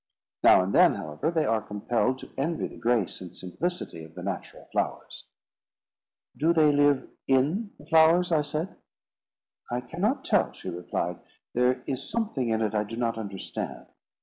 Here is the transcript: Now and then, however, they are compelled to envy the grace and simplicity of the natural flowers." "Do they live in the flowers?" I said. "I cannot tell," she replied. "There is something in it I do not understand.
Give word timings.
Now 0.41 0.63
and 0.63 0.73
then, 0.73 0.95
however, 0.95 1.29
they 1.29 1.45
are 1.45 1.61
compelled 1.61 2.17
to 2.21 2.31
envy 2.35 2.65
the 2.65 2.79
grace 2.79 3.21
and 3.21 3.35
simplicity 3.35 4.03
of 4.03 4.15
the 4.15 4.23
natural 4.23 4.67
flowers." 4.71 5.25
"Do 6.35 6.53
they 6.53 6.71
live 6.71 7.07
in 7.27 7.73
the 7.77 7.85
flowers?" 7.85 8.31
I 8.31 8.41
said. 8.41 8.77
"I 9.71 9.79
cannot 9.79 10.25
tell," 10.25 10.53
she 10.53 10.71
replied. 10.71 11.19
"There 11.53 11.83
is 11.85 12.09
something 12.09 12.49
in 12.49 12.63
it 12.63 12.73
I 12.73 12.83
do 12.83 12.97
not 12.97 13.19
understand. 13.19 13.85